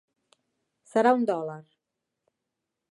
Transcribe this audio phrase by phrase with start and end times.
[0.93, 1.61] Serà un dòlar.